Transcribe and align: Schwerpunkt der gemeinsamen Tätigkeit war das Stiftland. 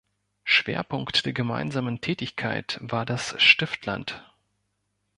Schwerpunkt 0.43 1.27
der 1.27 1.31
gemeinsamen 1.33 2.01
Tätigkeit 2.01 2.79
war 2.81 3.05
das 3.05 3.39
Stiftland. 3.39 4.23